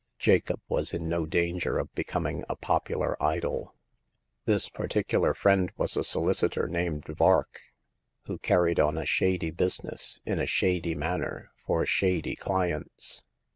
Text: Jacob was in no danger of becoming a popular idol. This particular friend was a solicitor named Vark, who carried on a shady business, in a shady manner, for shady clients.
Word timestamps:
Jacob 0.17 0.59
was 0.67 0.95
in 0.95 1.07
no 1.07 1.27
danger 1.27 1.77
of 1.77 1.93
becoming 1.93 2.43
a 2.49 2.55
popular 2.55 3.15
idol. 3.21 3.75
This 4.45 4.67
particular 4.67 5.35
friend 5.35 5.71
was 5.77 5.95
a 5.95 6.03
solicitor 6.03 6.67
named 6.67 7.05
Vark, 7.05 7.61
who 8.23 8.39
carried 8.39 8.79
on 8.79 8.97
a 8.97 9.05
shady 9.05 9.51
business, 9.51 10.19
in 10.25 10.39
a 10.39 10.47
shady 10.47 10.95
manner, 10.95 11.51
for 11.67 11.85
shady 11.85 12.35
clients. 12.35 13.23